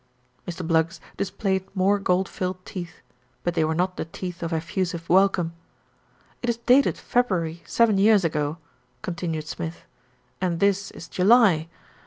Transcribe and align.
Mr. 0.47 0.67
Bluggs 0.67 0.99
displayed 1.15 1.63
more 1.75 1.99
gold 1.99 2.27
filled 2.27 2.65
teeth 2.65 3.01
but 3.43 3.53
they 3.53 3.63
were 3.63 3.75
not 3.75 3.97
the 3.97 4.05
teeth 4.05 4.41
of 4.41 4.51
effusive 4.51 5.07
welcome. 5.07 5.53
"It 6.41 6.49
is 6.49 6.57
dated 6.57 6.97
February 6.97 7.61
seven 7.67 7.99
years 7.99 8.25
ago," 8.25 8.57
continued 9.03 9.45
Smith, 9.47 9.83
"and 10.41 10.59
this 10.59 10.89
is 10.89 11.07
July. 11.07 11.67